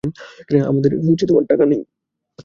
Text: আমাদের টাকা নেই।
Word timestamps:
আমাদের 0.67 0.91
টাকা 1.45 1.65
নেই। 1.65 1.81